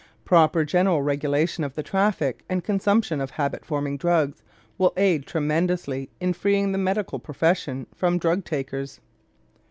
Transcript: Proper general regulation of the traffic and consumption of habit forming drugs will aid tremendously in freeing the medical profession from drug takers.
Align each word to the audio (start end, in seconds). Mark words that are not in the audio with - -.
Proper 0.25 0.65
general 0.65 1.03
regulation 1.03 1.63
of 1.63 1.75
the 1.75 1.83
traffic 1.83 2.43
and 2.49 2.63
consumption 2.63 3.21
of 3.21 3.29
habit 3.29 3.63
forming 3.63 3.97
drugs 3.97 4.41
will 4.79 4.93
aid 4.97 5.27
tremendously 5.27 6.09
in 6.19 6.33
freeing 6.33 6.71
the 6.71 6.79
medical 6.79 7.19
profession 7.19 7.85
from 7.93 8.17
drug 8.17 8.43
takers. 8.43 8.99